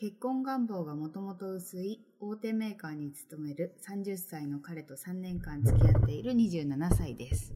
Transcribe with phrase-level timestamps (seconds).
[0.00, 7.52] 結婚願望がもともと薄い大手メーカーに勤める30歳の彼と3年間付き合っている27歳です。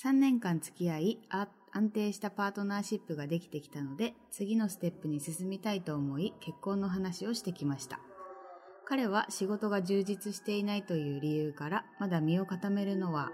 [0.00, 1.18] 3年間付き合い、
[1.72, 7.98] 安定したパートナーシップができてきたので、次のステップに進みたいと思い、結婚の話をしてきました。
[8.84, 13.32] 彼は仕事が充実していないという理由から、まだ身を固めるのは、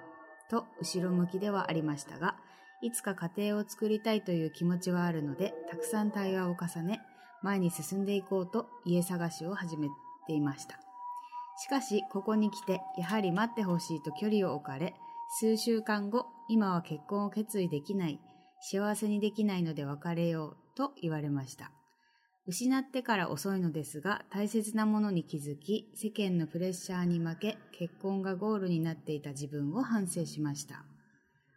[0.49, 2.37] と後ろ向きではありましたが、
[2.81, 7.03] いつか家庭を作りたいという気持ちはあるので、たくさん対話を重ね、
[7.45, 9.89] 前に進んでいこうと家探しを始め
[10.27, 10.81] ていました。
[11.63, 14.95] しかし、ここに来て、やはり待ってほしいと距離を置かれ、
[15.39, 18.19] 数週間後、今は結婚を決意できない、
[18.61, 21.71] 幸せにできないので別れようと言われました。
[22.47, 30.87] 失ってから遅いのですが、大切なものに気づき、世間のプレッシャーに負け、結婚がゴールになっていた自分を反省しました。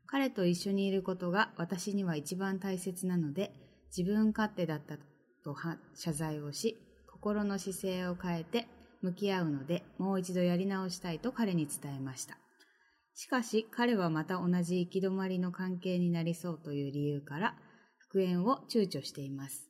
[0.05, 3.53] 彼と一緒にいることが私には一番大切なので、
[3.95, 5.06] 自分勝手だったと
[5.53, 6.77] 謝罪をし、
[7.11, 8.67] 心の姿勢を変えて
[9.01, 12.37] 向き合うので、もう一度やり直したいと彼に伝えました。
[13.13, 17.55] しかし彼はまた同じ行き止まりの関係になりそうという理由から
[17.97, 19.67] 復縁を躊躇しています。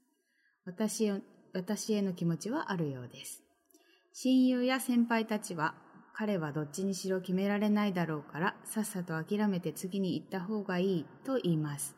[0.66, 1.22] 私へ
[1.53, 3.41] 私への気持ちはあるようです。
[4.13, 5.75] 親友や先輩たちは
[6.13, 11.97] 彼はどっちにしろ決められないだろうからさっさと諦めて次に行った方がいいと言います。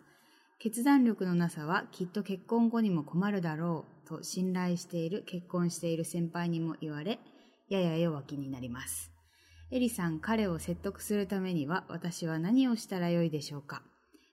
[0.59, 7.19] 決断力のなさはきっと結婚後にも困るだろうと信頼している結婚している先輩にも言われ
[7.69, 9.11] やや弱気になります。
[9.71, 13.83] エリさん、彼を説得するためには私は何をしたらよいでしょうか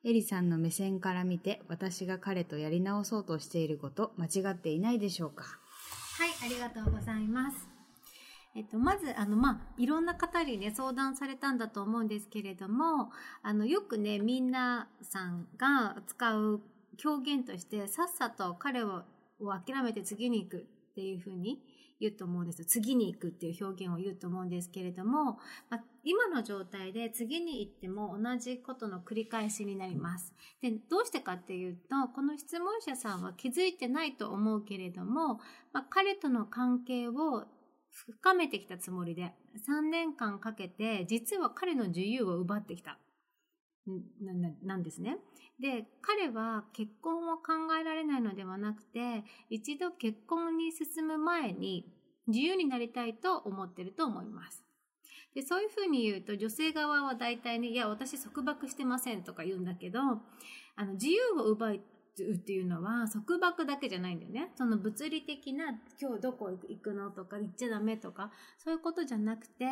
[0.03, 7.75] エリさんの目線から見て私が彼とやり直そうとしていること間違っていないでしょうかはい、ありがとうございます。
[8.56, 13.11] えっと、まず、あの、まあ、いろんな方にね、相談されたんだと思うんですけれども、
[13.43, 16.62] あの、よくね、みんなさんが使う
[17.05, 19.03] 表現として、さっさと彼を
[19.39, 21.61] 諦めて次に行くっていうふうに
[22.00, 22.65] 言うと思うんです。
[22.65, 25.38] 次に行くっていう表現を言うと思うんですけれども、
[25.69, 30.33] まあ、今の状態で次に行っても同じことの繰り返しになります。
[30.62, 35.41] で、どうしてかっていうと、この質問者さんは気づいてないと思うけれども、
[35.75, 37.44] まあ、彼との関係を
[37.96, 39.32] 深めてきたつもりで、
[39.66, 42.98] 3年間かけて、実は彼の自由を奪ってきた。
[44.20, 45.16] なななんですね。
[45.60, 51.90] で、彼は結婚を考えられないのではなくて、一度結婚に進む前に
[52.26, 54.62] 自由になりたいと思ってると思います。
[55.34, 61.80] で、そういうふうに言うと、女性側は大体に、いや、私束縛してませんとか言うんだけど、あの、自由を奪う
[62.22, 64.50] っていうのは束縛だけじゃないんだよね。
[64.56, 69.65] その物理的な今日どこ行くのとか行っちゃダメとかそういうことじゃなくて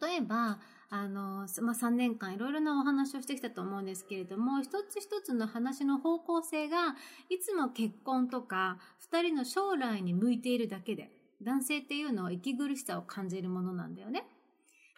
[0.00, 0.58] 例えば
[0.90, 6.94] あの、まあ、3年間いろいろなお話をしてきたと思うんですけれども一つ一つの話の方向性が
[7.28, 8.78] いつも結婚とか
[9.12, 11.10] 2人の将来に向いているだけで
[11.42, 14.24] 男性っていうのは息苦しさを感じるものなんだよね。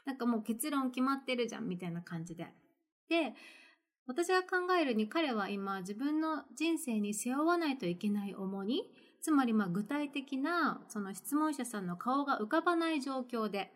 [0.05, 2.53] なんかもう結論決まってるじゃんみたいな感じで。
[3.09, 3.35] で
[4.07, 8.83] 私が考えるに彼は今自分の人生に背負わないといけない重荷
[9.23, 13.73] つまりまあ具体的なその質問者さんの顔が浮かばない状況で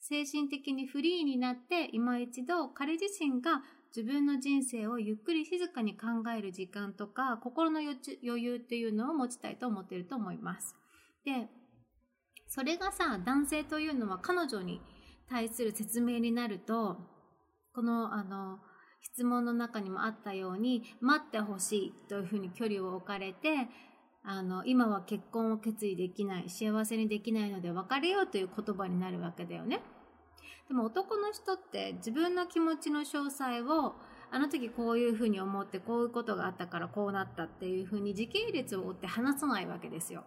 [0.00, 3.62] 精神的にフリーになって今一度彼自身が
[3.94, 10.76] 自分の人生をゆっくり静かに考える時間とか心の余裕っていうのを持ちたいと思っていると思います。
[11.24, 11.48] で、
[12.46, 14.80] それがさ、男性というのは彼女に
[15.28, 16.98] 対する説明になると、
[17.74, 18.60] このあの、
[19.00, 23.68] 質問の中にもあったように、待ってほしいというふうに距離を置かれて、
[24.22, 29.80] あの、今は結婚を決意できない、幸せにできないので別れようという言葉になるわけだよね。
[30.68, 33.94] でも男の人って自分の気持ちの詳細を、
[34.30, 40.24] あの時こういうふうに思ってこういうことがあったからこうなったっていうふうに時系列を追って話さないわけですよ。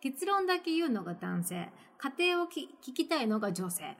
[0.00, 1.68] 結論だけ言うのが男性。
[1.98, 3.96] 家庭を聞きたいのが女性。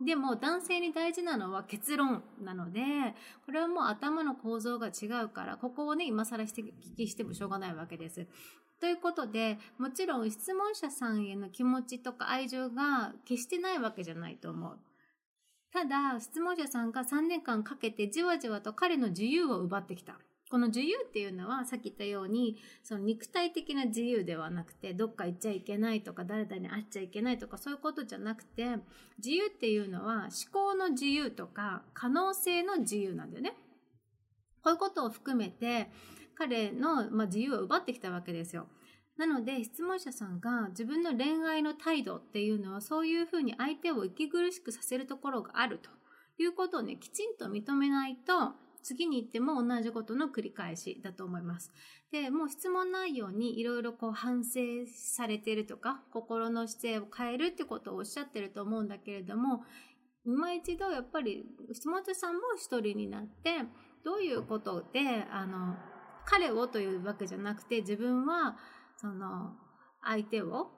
[0.00, 2.80] でも男性に大事なのは結論なので、
[3.44, 8.26] これはもう頭の構造が違うから、ここをね、今更して聞きしてもしょうがないわけです。
[8.80, 14.78] ということで、もちろん質問者さんへの気持ちとか愛情が決してないわけじゃないと思う。
[15.72, 20.20] ただ、質問者さんが3年間かけてじわじわと彼の自由を奪ってきた。
[20.50, 28.76] この自由っていうのはさっき言ったようにその肉体的な自由ではなくてどっか行っちゃいけないとか誰々に会っちゃいけないとかそういうことじゃなくて
[29.18, 33.54] 自由っていうのは思考の自由とか可能性の自由なんだよね。
[34.62, 35.90] こういうことを含めて
[36.34, 38.66] 彼の、まあ、自由を奪ってきたわけですよ。
[39.16, 45.90] なので質問者さんが自分の恋愛の態度っていうのはそういうふうに相手を息苦しくさせるところがあると
[46.40, 48.52] いうことをねきちんと認めないと
[48.88, 51.70] 次に行っても同じことの繰り返しだと思います。
[52.10, 59.62] で、もう質問内容にいろいろこう反省されてるとか、心の姿勢を変えるってことをおっしゃってると思うんだけれども、
[60.24, 63.58] 今一度やっぱり質問者さんも一人になって、
[64.04, 65.76] どういうことで、あの、
[66.24, 68.56] 彼をというわけじゃなくて、自分は、
[68.96, 69.52] その、
[70.02, 70.70] 相手を、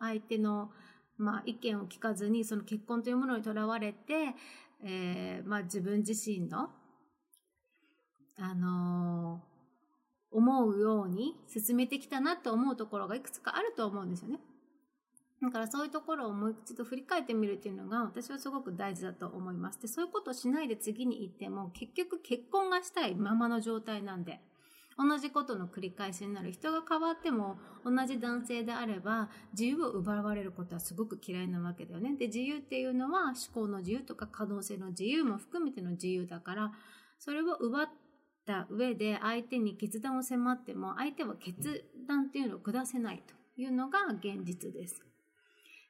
[0.00, 0.72] 相手の、
[1.16, 4.34] まあ、意見を聞かずに、その結婚というものにとらわれて、
[4.82, 6.70] えー、まあ自分自身の、
[8.38, 14.40] あのー、思うように進めてきたなと思うところがいくつかあると思うんですよね。
[15.42, 19.80] だからそういうところをもう一度振り返ってみるっていうのが私はすごく大事だと思います。
[19.80, 24.40] で、そういうことをしないで次に行っても結局結婚がしたいままの状態なんで。
[24.98, 32.16] 同じことの繰り返しになる人が変わっても同じ男性であれば自由を奪われることはすごく嫌いなわけだよね。
[32.16, 36.72] で、自由っていうのは思考の自由とか可能性の自由も含めての自由だから、
[37.18, 37.88] それを奪っ
[38.46, 45.02] た上で相手に決断を迫っても相手は決断っていうのを下せないというのが現実です。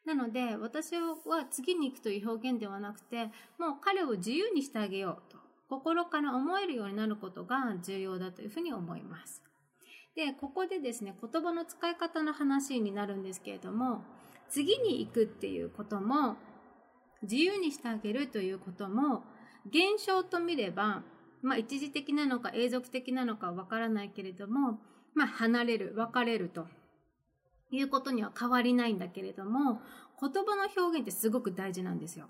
[0.04, 1.16] なので私は
[1.50, 3.24] 次に行くという表現ではなくて
[3.58, 5.35] もう彼を自由にしてあげようと
[5.68, 9.42] 心から思えるようになることが重要だというふうに思います。
[10.14, 14.02] で、ここでですね、言葉の使い方の話になるんですけれども、
[14.48, 16.36] 次に行くっていうことも、
[17.22, 19.24] 自由にしてあげるということも、
[19.66, 21.02] 現象と見れば、
[21.42, 24.78] まあ一時的なのか永続的なのかわからないけれども、
[25.14, 26.66] まあ離れる、別れると
[27.70, 29.80] いうことには変わりないんだけれども、
[30.20, 32.26] 言葉の表現ってすごく大事なんですよ。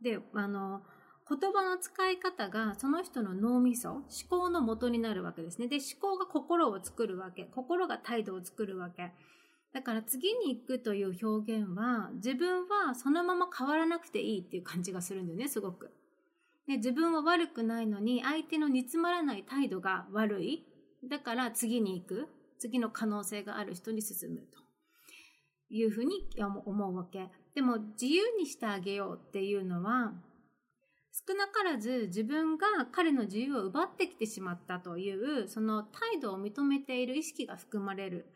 [0.00, 0.82] で、あの、
[1.28, 5.66] 言葉の使い方がその人の脳みそ、思考の元になるわけですね。
[5.66, 7.44] で、思考が心を作るわけ。
[7.44, 9.12] 心が態度を作るわけ。
[9.72, 15.90] だから次に行くという表現は自分はそのまま変わらなくていいっていう感じがするんだよね、すごく。
[16.66, 20.64] で自分は悪くないのに相手の煮詰まらない態度が悪い。
[21.04, 22.28] だから次に行く。
[22.58, 24.58] 次の可能性がある人に進むと
[25.68, 26.26] いうふうに
[26.64, 27.28] 思うわけ。
[27.54, 30.14] でも自由にしてあげようっていうのは
[31.26, 38.26] 少なからず自分が彼の自由を奪ってきてしまったというその態度を認めている意識が含まれる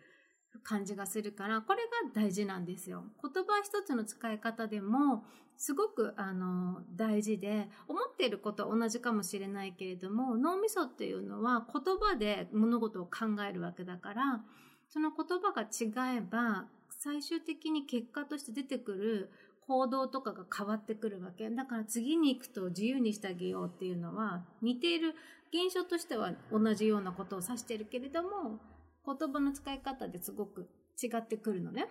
[0.65, 1.83] 感じがするからこれ
[2.15, 3.05] が大事なんですよ。
[3.23, 5.25] 言葉一つの使い方でも
[5.59, 14.41] すごくあの大事で思っていることは同じかもしれないけれども脳みそっていうのは言葉で物事を考えるわけだから
[14.89, 19.31] その言葉が違えば最終的に結果として出てくる
[19.71, 21.49] 行動とかが変わってくるわけ。
[21.49, 25.15] だから次に行くと自由にしてあげようっていうのは似ている
[25.55, 28.59] 現象としては同じようなことを指してるけれども
[29.07, 30.69] 言葉の使い方ですごく
[31.01, 31.87] 違ってくるのね。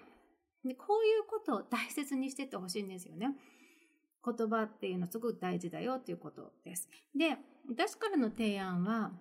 [0.65, 3.29] で、こういうことを大切にしてってほしいんですよね。
[4.25, 6.89] 言葉っていうのすごく大事だよっていうことです。
[7.17, 7.37] で、
[7.69, 9.13] 私からの提案は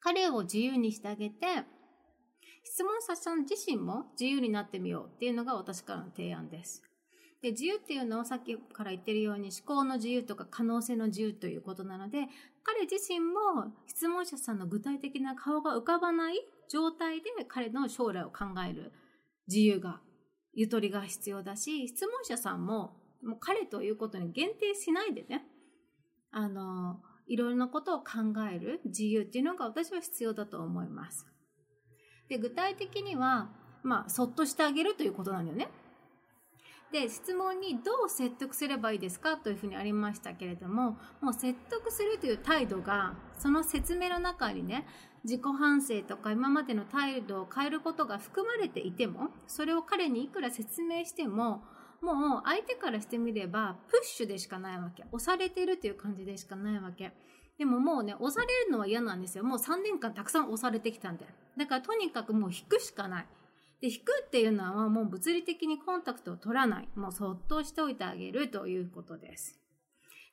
[0.00, 1.46] 彼を自由にしてあげて
[2.64, 6.82] 質問者さん自身も自由になってみようっていうのが私からの提案です。
[7.42, 12.28] で、自由っていうのをさっきから言ってるように思考の自由とか可能性の自由ということなので、
[12.62, 18.92] 彼自身も質問者さんの具体的な顔が浮かばない状態で彼の将来を考える
[19.48, 20.00] 自由が、
[20.54, 25.44] ゆとりが必要だし、質問者さんももう彼ということに限定しないでね、
[26.30, 28.04] あの、いろいろなことを考
[28.52, 31.26] える自由っていうのが私は必要だと思います。
[32.28, 33.50] で、具体的には、
[33.82, 35.68] まあ、そっとしてあげるということなんだよね。
[36.92, 44.86] で質問にどう説得すればいいですかというふうにありましたけれどももう説得するという態度がその説明の中にね
[45.24, 51.62] 自己反省とか今までの態度を変えることが含まれていてもそれを彼にいくら説明しても
[52.02, 55.04] もう相手からしてみればプッシュでしかないわけ。
[55.12, 57.12] 押されてるという感じでしかないわけ。
[57.58, 59.44] でももうね押されるのは嫌なんですよ。
[59.44, 61.24] もう3年間たくさん押されてきたんで。
[61.56, 63.26] だからとにかくもう引くしかない。
[63.82, 66.88] で、引くっていうのはもう物理的にコンタクトを取らない。
[66.94, 69.58] もうそっとしておいてあげるということです。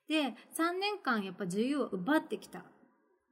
[0.08, 2.64] で、3年間やっぱ自由を奪ってきた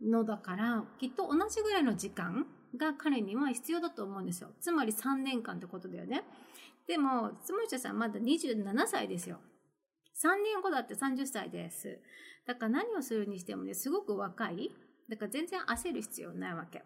[0.01, 4.49] のだから、きっと同じぐらいの時間が彼には必要だと思うんですよ。
[4.59, 6.23] つまり3年間ってことだよね。
[6.87, 9.39] でも、つむしさんまだ27歳ですよ。
[10.15, 11.99] 3年後だって30歳です。
[12.47, 14.71] だから何をするにしてもね、すごく若い。
[15.09, 16.83] だから全然焦る必要ないわけ。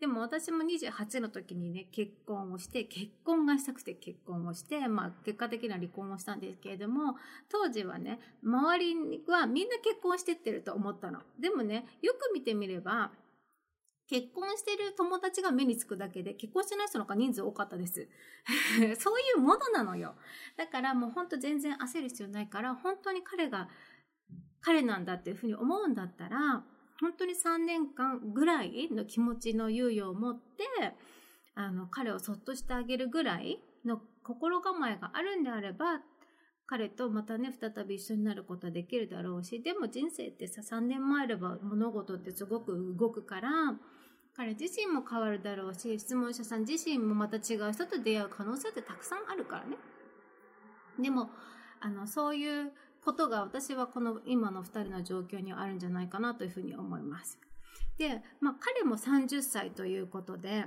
[0.00, 7.16] でも私も28の時にね、結婚をして、結婚がしたくて結婚をして、まあ結果的には離婚をしたんですけれども、
[7.50, 8.94] 当時はね、周り
[9.28, 11.20] はみんな結婚してってると思ったの。
[11.38, 13.12] でもね、よく見てみれば、
[14.08, 18.08] 結婚してる友達が目につくだけで、結婚してない人の方が人数多かったです。
[18.98, 20.16] そういうものなのよ。
[20.56, 23.68] だからもうほんと全然焦る必要ないから、本当に彼が、
[24.62, 26.64] 彼なんだっていうふうに思うんだったら、
[27.00, 30.64] 本当に3年間ぐらいの気持ちの猶予を持って、
[31.54, 36.00] あの、彼をそっとしてあげるぐらいの心構えがあるんであれば、
[36.66, 43.50] 彼とまたね、再び一緒になることはできるだろうし、でも人生ってさ、3年前あれば物事ってすごく動くから、
[44.36, 49.76] 彼自身も変わるだろうし、質問者さん自身もまた違う人と出会う可能性ってたくさんあるからね。
[51.00, 51.30] でも、
[51.80, 52.72] あの、そういう
[53.04, 57.38] ことが私はこの今の二人の状況にはあるんじゃないかなというふうに思います。
[57.98, 60.64] で、まあ彼も30歳ということで、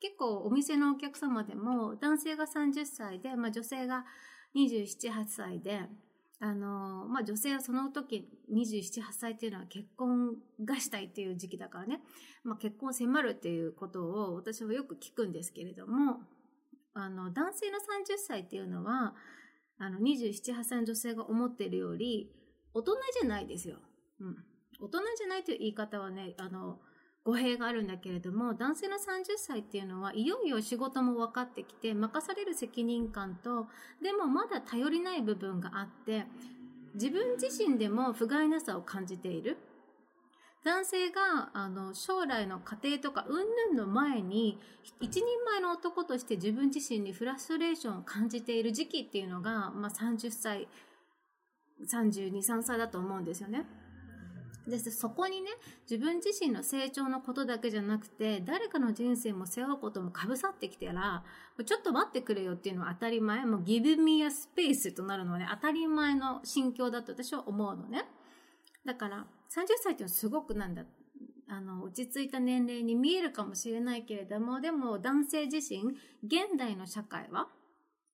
[0.00, 4.04] 結構お店のお客様でも男性が30歳で、まあ女性が
[4.56, 5.82] 27、8歳で、
[6.40, 12.00] あの、まあ女性はその時27、8歳っていうのは結婚がしたいっていう時期だからね、
[12.42, 16.20] まあ結婚迫るっていうことを私はよく聞くんですけれども、
[16.94, 19.14] あの、男性の30歳っていうのは、
[19.82, 22.30] あの、27、8歳の女性が思っているより、
[22.72, 23.78] 大人じゃないですよ。
[24.20, 24.36] うん。
[24.80, 26.78] 大人じゃないという言い方はね、あの、
[27.24, 28.98] 語弊があるんだけれども、男性の30
[29.38, 33.66] 歳っていうのは、いよいよ仕事も分かってきて、任される責任感と、
[34.00, 36.26] でもまだ頼りない部分があって、
[36.94, 39.58] 自分自身でも不甲斐なさを感じている。
[40.64, 43.36] 男性が、あの、将来の家庭とか、うん
[43.70, 44.60] ぬんの前に、
[45.00, 50.68] 一人前の男として自分自身にフラストレーションを感じている時期っていうのが、まあ、30歳、
[51.84, 53.66] 32、3歳だと思うんですよね。
[54.66, 55.50] でそこにね、
[55.90, 61.24] 自分自身の成長のことだけじゃなくて、誰かの人生も背負うこともかぶさってきたら、
[61.64, 63.44] ちょっと待ってくれよっていうのは当たり前。
[63.44, 68.04] もう give me a space となるのはね、当たり前の心境だと私は思うのね。
[68.84, 70.84] だから、30歳っていうのはすごくなんだ、
[71.48, 75.82] あの、落ち着いた年齢に見えるかもしれないけれども、でも男性自身、
[76.22, 77.48] 現代の社会は、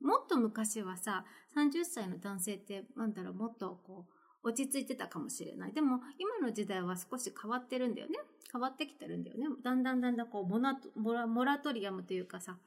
[0.01, 1.25] もっと昔はさ、
[1.57, 5.73] 30歳の男性って、なんだろう、もっとこう、落ち着いてたかもしれない。
[5.73, 8.19] でも、今の時代は少し変わってるんだよね。
[8.51, 9.47] 変わってきてるんだよね。
[9.63, 10.79] だんだんだんだんこう、モナ
[11.27, 12.59] モラトリアムというかさ、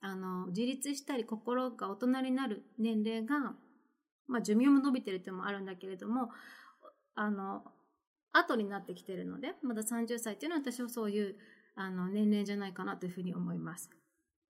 [0.00, 3.54] あの、自立したり心が大人になる年齢が、
[4.28, 6.30] まあ寿命も伸びてるってのもあるんだけれども、
[7.14, 7.64] あの、
[8.36, 11.36] 後になってきてるので、まだ30歳っていうのは私はそういう、
[11.74, 13.90] あの、年齢じゃないかなというふうに思います。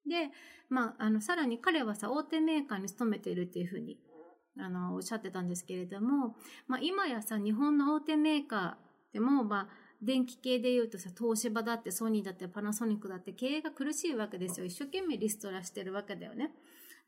[0.08, 0.30] で、
[0.68, 3.98] まあ、あの、さらに彼はさ、大手メーカーに勤めているっていうふうに
[4.58, 9.68] あの、おっしゃってたんですけれども、まあ今やさ、日本の大手メーカーでも、まあ、
[10.02, 14.66] 電気系で言うとさ、東芝だってソニーだってパナソニックだって経営が苦しいわけですよ。
[14.66, 16.52] 一生懸命リストラしてるわけだよね。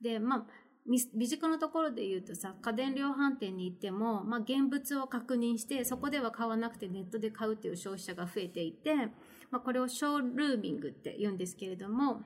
[0.01, 0.47] で、まあ、
[0.89, 8.95] 身近なところで言うとさ、家電量販店に行っても、まあ、現物を確認して、そこでは買わなくてネットで買うっていう消費者が増えていて、
[9.51, 12.23] まあ、これをショールーミングって言うんですけれども、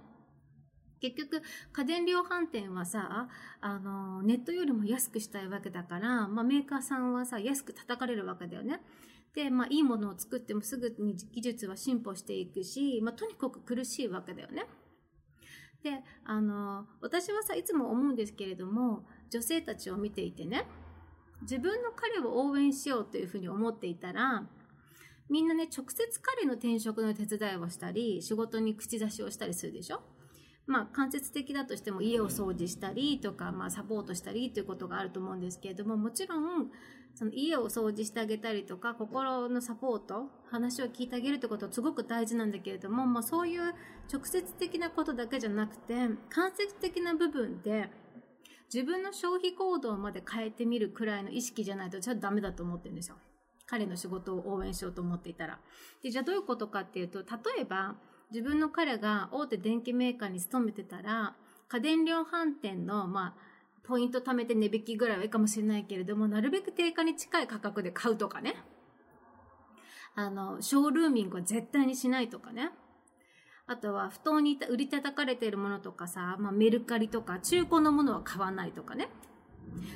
[1.01, 1.43] 結局、
[1.73, 3.29] 家電量販店はさ、
[3.61, 8.81] あの、ネットよりも安くしたいわけだから、まあ、メーカーさんはさ、安く叩かれるわけだよね。
[9.35, 14.67] で、まあ、いいものを作ってもすぐに技術は進歩していくし、まあ、とにかく苦しいわけだよね。
[15.83, 20.67] で、あの、私はさ、いつも思うんですけれども、女性たちを見ていてね、
[21.43, 24.47] 自分の彼を応援しようというふうに思っていたら、
[25.29, 30.03] みんなね、直接彼の転職の手伝いをしたり、仕事に口出しをしたりするでしょ？
[30.67, 36.71] まあ、間接的だとしても家を掃除したりとか、まあ、サポートしたりということがあると思うんですけれども、もちろん、
[37.15, 43.75] その家を掃除してあげたりとか、心のサポート、話を聞いてあげるってことはすごく大事なんだけれども、まあ、そういう
[44.13, 45.95] 直接的なことだけじゃなくて、
[46.31, 47.91] 間接的な部分で、
[48.73, 53.17] 自分の消費行動まで変えてみるくらいの意識じゃないと、ちょっとダメだと思ってるんですよ。
[53.67, 55.61] 彼の仕事を応援しようと思っていたら。
[56.03, 57.27] で、じゃあどういうことかっていうと、例
[57.61, 57.97] えば、
[58.31, 61.37] 自分の彼が大手電機メーカーに勤めてたら、
[61.69, 63.52] 家電量販店の、まあ、
[63.85, 68.55] ポイント貯めて値引きぐらいはいいかもしれないけれども、なるべく定価に近い価格で買うとかね。
[70.15, 72.71] あの、ショールーミングは絶対にしないとかね。
[73.67, 79.09] あとは、不当に売り叩かれているものとかさ、まあ、メルカリとか、中古のものは買わないとかね。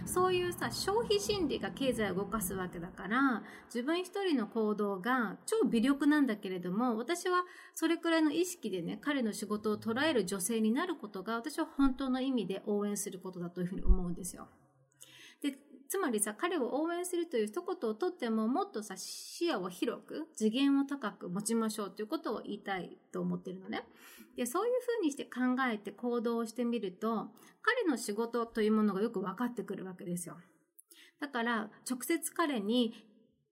[0.05, 7.45] そういうさ、消費心理が経済を動かすわけだから、自分一人の行動が超微力なんだけれども、私は
[7.75, 14.49] それくらいの意識でね、彼の仕事を捉える女性になることが、私は本当の意味で応援することだというふうに思うんですよ。
[15.89, 23.85] つまりさ、彼を応援するという一言をとっても、もっとさ、視野を広く、次元を高く持ちましょうということを言いたいと思ってるのね。
[24.37, 25.41] で、そういうふうにして考
[25.71, 27.31] えて行動をしてみると、
[27.63, 30.37] 彼の仕事というものがよく分かってくるわけですよ。
[31.21, 32.95] だから、直接彼に、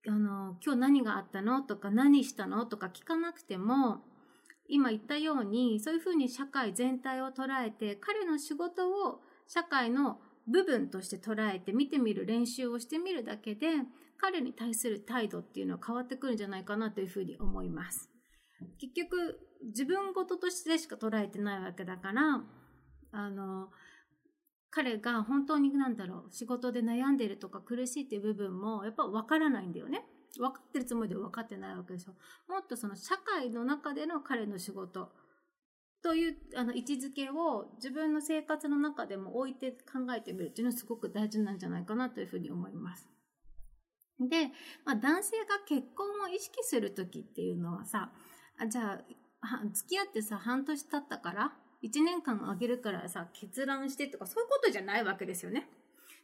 [0.07, 4.05] あの、今日何があったのとか何したのとか聞かなくても、
[4.67, 13.69] 今言ったように、そういうふうに社会全体を捉えて、彼の仕事を社会の部分として捉えて見てみる練習をしてみるだけで、
[14.19, 18.11] 彼に対する態度っていうのは変わってくるんじゃないかなというふうに思います。
[18.79, 22.43] 結局、自分事としてしか捉えてないわけだから、
[23.13, 23.71] あの、
[24.71, 30.05] 彼が本当になんだろう、仕事で悩んでるとか苦しいっていう部分もやっぱ分からないんだよね。
[30.37, 32.15] 分かってるつもりで分かってないわけですよ。
[32.49, 35.13] もっとその社会の中での彼の仕事
[36.05, 43.09] というあの位置づけを自分の生活の中でも置いて考えてみるっていうのはすごく大事なんじゃないかなというふうに思います。
[44.21, 44.49] で、
[44.85, 48.13] まあ、男性が結婚を意識するときっていうのはさ、
[48.61, 55.67] あじゃあ、は付き合ってさ、半年経ったから、1年間あげるからさ、決断してとか、そういうことじゃないわけですよね。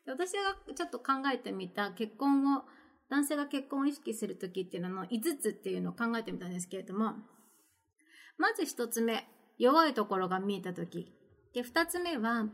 [0.05, 2.65] で私がちょっと考えてみた結婚を、
[3.09, 7.15] 男性が結婚を意識するときっていうのの5つっていうのを考えてみたんですけれども、
[8.37, 9.27] まず1つ目、
[9.61, 11.12] 弱いところが見えたとき。
[11.52, 12.47] で、2つ目は、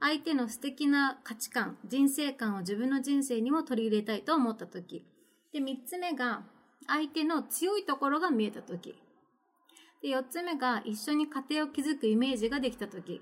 [0.00, 5.04] 相手の素敵な価値観、人生観を自分の人生にも取り入れたいと思ったとき。
[5.52, 6.42] で、3つ目が、
[6.86, 8.94] 相手の強いところが見えたとき。
[10.02, 13.20] で、4つ目が、一緒に家庭を築くイメージができたとき。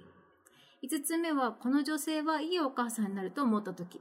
[0.85, 4.01] 5つ目は、この女性はいいお母さんになると思ったとき。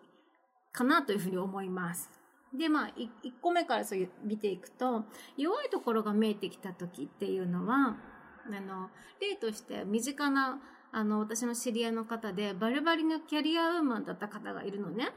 [0.71, 2.11] かなというふうに思います。
[2.53, 3.09] で、まあ、1
[3.42, 7.98] 個目からそういう見ていくと、弱いところが見えてきたときっていうのは、
[8.46, 10.60] あの、例として身近な、
[10.92, 15.12] あの、私の知り合いの方で、バリバリのキャリアウーマンだった方がいるのね。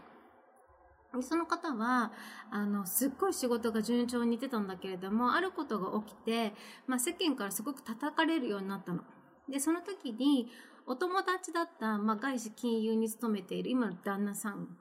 [1.15, 2.13] でその方は、
[2.51, 6.55] あの、すっごい仕事が順調にいってたんだけれども、あることが起きて、
[6.87, 9.03] まあ世間からすごく叩かれるようになったの。
[9.49, 10.51] で、その時に、
[10.87, 14.77] お友達だった、まあ外資金融に勤めている今の旦那さん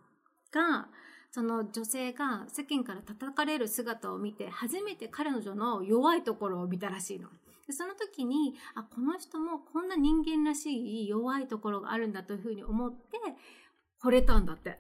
[0.52, 0.88] が、
[1.32, 7.30] その女性が世間から叩かれる姿を見て、初めて彼女の弱いところを見たらしいの。
[7.74, 13.18] でその時に、あ、この人もこんな人間らしい弱いところがあるんだというふうに思って、
[14.02, 14.80] 惚れたんだって。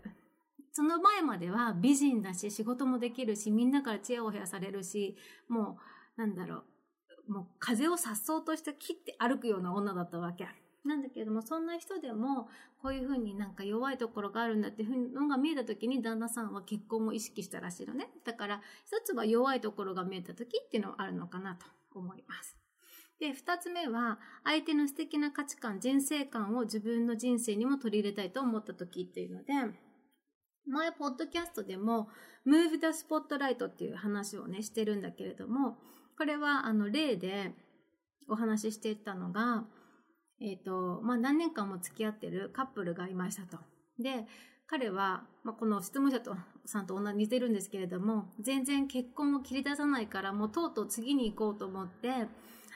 [0.71, 5.79] その前までは美人だし、仕事もできるし、みんなからチヤホヤされるし、も
[6.17, 6.63] う、なんだろ
[7.27, 10.47] う、もう風を颯爽として切って歩くような女だったわけ。
[10.85, 12.49] なんだけれども、そんな人でも、
[12.81, 18.09] こういうふうになんか弱いところがあるんだっていうのが見えた時に、旦那さんは結婚を意識したらしいのね。
[18.25, 22.62] だから、一つは弱いところが見えた時っていうのはあるのかなと思います。
[23.23, 29.53] で、二つ目は、相手の素敵な価値観、人生観を自分の人生にも取り入れたいと思った時っていうので、
[30.67, 32.09] 前、ポッドキャストでも、
[32.45, 35.77] Move the Spotlight っていう話をね、してるんだけれども、
[36.17, 37.53] これは、あの、例で
[38.27, 39.63] お話ししていたのが、
[40.41, 43.57] えっ、ー、と、まあ、何年間も付き合ってるカップルがいましたと。
[43.99, 44.27] で、
[44.67, 52.27] 彼は、まあ、この質問者とさんと同じ似てるんですけれども、全然結婚を切り出さないから、もうとうとう次に行こうと思って、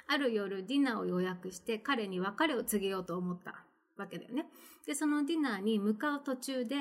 [0.07, 3.65] ある夜ディナーを予約して彼に別れを告げようと思った
[3.97, 4.45] わけだよね。
[4.85, 6.75] で、そのディナーに向かう途中で、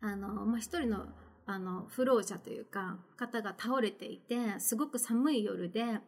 [0.00, 1.06] あの、まあ、一人の、
[1.46, 6.00] あの、不老者というか、方が倒れていて、すごく寒い夜で、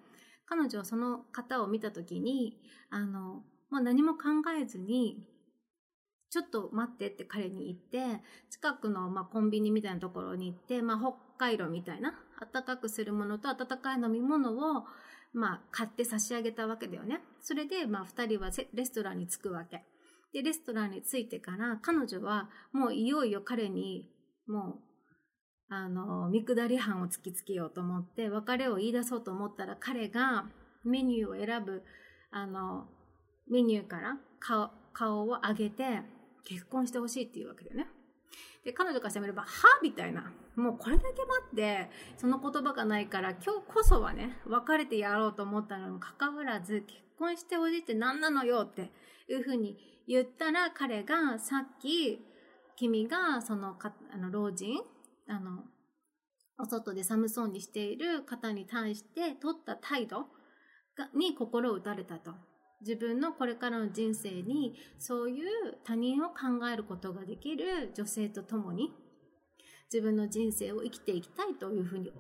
[0.46, 4.28] 彼女はその方を見たときに、あの、まあ、何も考
[4.60, 5.26] えずに、
[6.30, 12.14] ちょっと待ってって彼に言って、近くの、まあ、コンビニみたいなところに行って、まあ、北海道みたいな、
[12.52, 14.84] 暖かくするものと温かい飲み物を、
[15.32, 17.20] まあ、買って差し上げたわけだよね。
[17.42, 19.84] それで、まあ、二人はレストランに着くわけ。
[20.32, 24.10] で、レストランに着いてから、彼女は、もういよいよ彼に、
[24.46, 24.80] も
[25.70, 30.46] う、あの、見下り班を突きつけようと思って、別れを言い出そうと思ったら、彼が
[30.84, 31.82] メニューを選ぶ、
[32.30, 32.86] あの、
[33.50, 36.02] メニューから顔顔を上げて、
[36.44, 37.86] 結婚してほしいっていうわけだよね。
[38.68, 39.48] で、彼女からしてみれば、は？
[39.82, 40.30] みたいな。
[40.54, 48.92] もうこれだけ待って、その言葉がないから、今日こそはね、別れてやろうと思ったのにもかかわらず、結婚してほしいって何なのよって
[49.30, 52.20] いうふうに言ったら、彼がさっき、
[52.76, 54.82] 君がそのか、あの、老人、
[55.28, 55.64] あの、
[56.58, 60.26] お外で寒そうにしている方に対して取った態度
[61.14, 62.32] に心を打たれたと。
[62.80, 65.46] 自分のこれからの人生にそういう
[65.84, 68.92] 他人を考えることができる女性と共に
[69.92, 72.12] 自分の人生を生きていきたいというふうに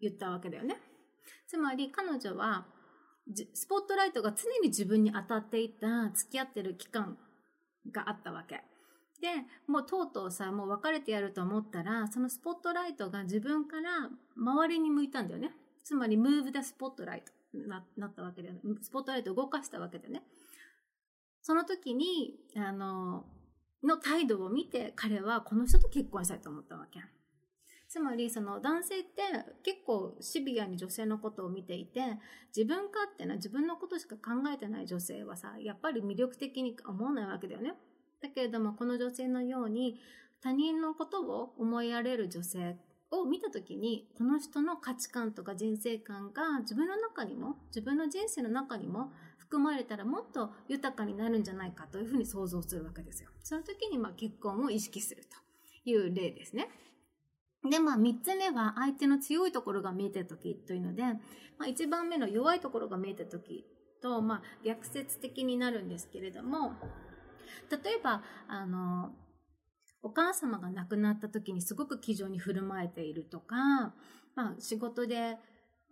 [0.00, 0.76] 言ったわけだよね。
[1.46, 2.66] つまり彼女は
[3.52, 7.18] スポットライトが常に自分に当たっていた付き合ってる期間
[7.92, 8.62] があったわけ。
[9.20, 9.28] で、
[9.66, 15.50] もうとうとうさ、もう別れてやると思ったら、そのスポットライトが自分から周りに向いたんだよね。
[15.82, 18.60] つまり、ムーブ・ダ・スポットライトななったわけだよね。
[18.82, 20.22] スポットライトを動かしたわけだよね。
[21.42, 23.24] その時に、あの、
[23.82, 27.00] の態度を見て、彼はこの人と結婚したいと思ったわけ。
[27.88, 29.22] つまり、その男性って
[29.62, 32.18] 結構シビアに女性のことを見ていて、
[32.54, 37.72] 自分勝手な自分のことしか考えてない女性はさ、やっぱり魅力的に思わないわけだよね。
[38.20, 39.98] だけれども、この女性のように
[40.42, 42.76] 他人のことを思いやれる女性
[43.10, 53.30] を見たときに、この人の価値観とか人生観が自分の中にも、自分の人生の中にも含まれたらもっと豊かになるんじゃないかというふうに想像するわけですよ。
[53.42, 56.68] その時にまあ結婚を意識するという例ですね。
[57.68, 63.64] で、まあ、三つ目は相手の強いところが見えてる時というので、まあ、一番目の弱いところが見えてる時
[64.00, 66.72] と、まあ、逆説的になるんですけれども、
[67.70, 69.12] 例えば、あの、
[70.02, 73.94] お母様が亡くなった時にすごく気丈に振る舞えているとか、
[74.34, 75.36] まあ、仕事で、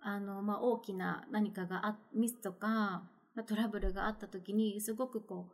[0.01, 3.03] あの、まあ、大きな何かがあ、ミスとか、
[3.47, 5.53] トラブルがあった時に、すごくこう、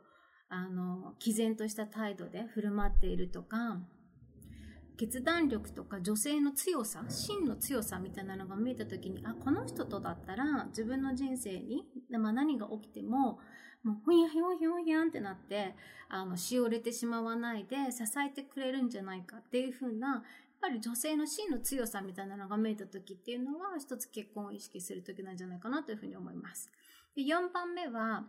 [0.49, 3.81] あの、毅然とした態度で振る舞っているとか、
[4.99, 13.39] 決断力とか女性の強さ、真の強さみたいなのが見えた時に、あ、この人とだったら自分の人生に、まあ、何が起きても、
[13.85, 15.75] もうふにゃひょんひょんひゃんってなって、
[16.09, 20.23] あの、しおれてしまわないで支えてくれるんじゃないかっていう風な、やっ
[20.61, 26.71] ぱり女性の真の強さみたいなのが見えた時っていうのは、一つ結婚を意識する時なんじゃないかなというふうに思います。
[27.17, 28.25] で、4番目は、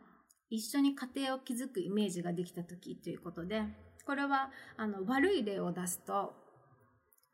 [0.50, 3.64] 一緒に家庭を築くイメージができた時ということで、
[4.06, 6.34] これは、あの、悪い例を出すと、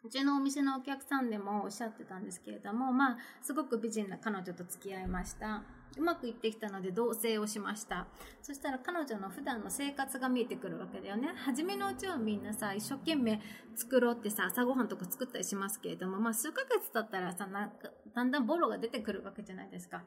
[0.04, 5.64] うちのお店のお客さんでもおっしゃってたんですけれども、まあ、すごく美人な彼女と付き合いました。
[5.98, 8.08] うまくいってきたので同棲をしました。
[8.42, 11.30] そしたら彼女の普段の生活が見えてくるわけだよね。
[11.36, 13.42] 初めのうちはみんなさ、一生懸命
[13.76, 20.04] 作ろうってさ、朝ごはんとか作ったりしますけれども、まあ数ヶ月経ったらさ、なんかだんだんボロが出てくるわけじゃないですか。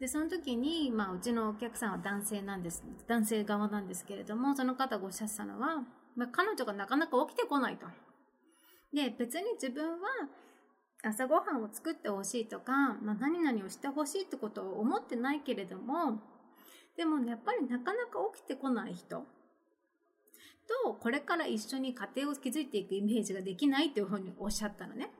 [0.00, 2.82] で、その時に、まあ、うちのお客さんは男性なんです。
[3.06, 5.84] 男性側なんですけれども、その方がおっしゃってたのは、
[6.16, 7.86] まあ、彼女がなかなか起きてこないと。
[8.94, 10.08] で、別に自分は
[11.02, 16.20] 朝ごはんを作ってほしいとか、まあ、何々をしてほしいってことを思ってないけれども、
[16.96, 19.24] でもね、やっぱりなかなか起きてこない人
[20.84, 25.10] と、これから一緒に家庭を築いていくイメージができないというふうにおっしゃったのね。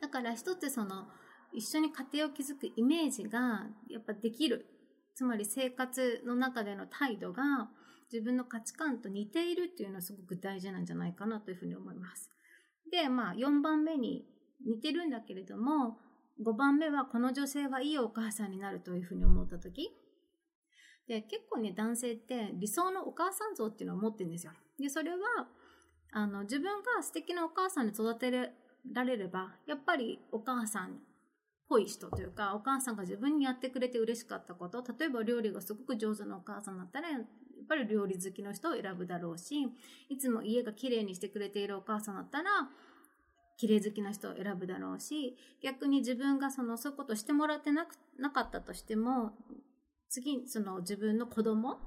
[0.00, 1.06] だから一つその、
[1.52, 4.66] 一緒に家庭を築くイメージがやっぱできる。
[5.14, 7.68] つまり生活の中での態度が
[8.10, 12.30] 自分の価値観と似ているっていうのはすごく大事なんじゃないかなというふうに思います。
[12.92, 14.24] で、まあ4番目に
[14.64, 15.98] 似てるんだけれども、
[16.40, 19.90] 5番目はこの女性はいいお母さんになるというふうに思った時
[21.08, 24.52] で、結構ね、男性って理想のお母さん像っていうのを持ってるんですよ。
[24.78, 25.18] で、それは、
[26.12, 28.30] あの、自分が素敵なお母さんに育て
[28.92, 30.90] られれば、やっぱりお母さんっ
[31.68, 37.08] ぽい人というか、お母さんが自分にやってくれて嬉しかったこと、例えば料理がすごく上手なお母さんだったら、
[37.62, 39.66] っぱり料理好きの人を選ぶだろうし、
[40.08, 42.50] いつも家が綺麗にしてくれているお母さんだったら、
[43.56, 49.32] 綺麗好きな人を選ぶだろうし、逆に自分がその、そういうことをしてもらってなく、なかったとしても、
[50.08, 51.78] 次、その自分の子供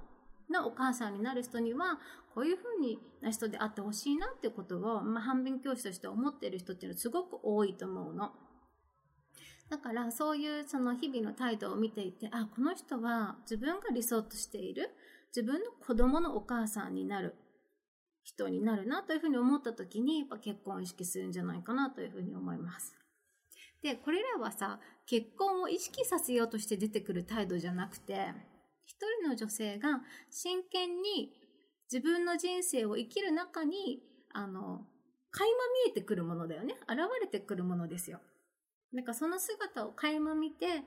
[0.50, 2.00] のお母さんになる人には、
[2.34, 8.32] こういう風にな人であってほしいなってことを、まあ、反面教師として思ってる人っていうのはすごく多いと思うの。
[9.70, 14.92] だからそういうその日々の態度を見ていて、あ、この人は自分が理想としている
[15.36, 17.36] 自分の子供のお母さんになる
[18.24, 22.96] 人になるなというふうに思った時に、やっぱ結婚を意識するんじゃないかなというふうに思います。
[23.84, 28.34] で、これらはさ、結婚を意識させようとして出てくる態度じゃなくて、
[28.86, 31.34] 一人の女性が真剣に
[31.92, 34.02] 自分の人生を生きる中に、
[34.34, 34.86] あの、
[35.32, 35.50] 垣間
[35.86, 36.76] 見えてくるものだよね。
[36.84, 38.22] 現れてくるものですよ。
[38.94, 40.84] なんかその姿を垣間見て、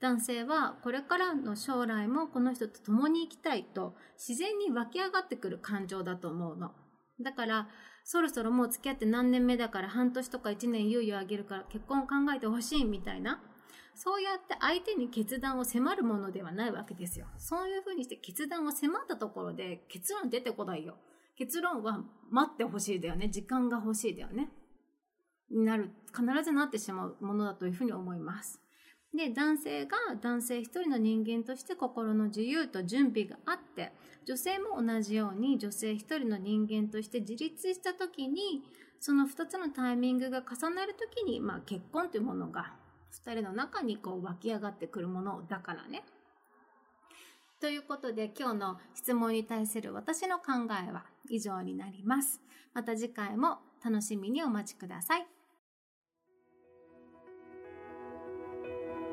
[0.00, 6.72] 男性はこれからの将来もこの人と共に生きたいと自然に湧き上がってくる感情だと思うの。
[7.20, 7.68] だから、
[8.04, 13.42] そろそろもう付き合って何年目だから半年とか1年猶予あげるから結婚を考えてほしいみたいな。
[13.94, 17.26] そうやって相手に決断を迫るものではないわけですよ。
[17.36, 20.96] そういうふうにして決断を迫ったところで結論出てこないよ。
[21.36, 23.28] 結論は待ってほしいだよね。
[23.28, 24.48] 時間が欲しいだよね。
[25.50, 28.60] になる、必ずなってしまうものだというふうに思います。
[29.14, 33.92] で、男性が男性一人の人間として心の自由と準備があって、
[34.24, 38.62] 女性も同じように女性一人の人間として自立した時に、
[39.00, 42.72] その二つのタイミングが重なる時に、まあ結婚というものが
[43.10, 46.04] 二人の中にこう湧き上がってくるものだからね。
[47.60, 50.44] ということで今日の質問に対する私の考
[50.88, 52.40] えは以上になります。
[52.72, 55.39] また次回も楽しみにお待ちください。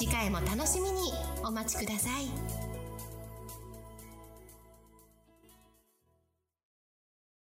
[0.00, 1.12] 次回も楽しみに
[1.44, 2.59] お待ちください。